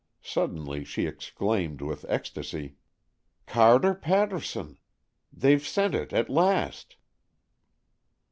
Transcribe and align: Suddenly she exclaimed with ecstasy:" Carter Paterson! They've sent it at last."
Suddenly 0.23 0.83
she 0.83 1.05
exclaimed 1.05 1.79
with 1.79 2.07
ecstasy:" 2.09 2.73
Carter 3.45 3.93
Paterson! 3.93 4.79
They've 5.31 5.61
sent 5.61 5.93
it 5.93 6.11
at 6.11 6.27
last." 6.27 6.95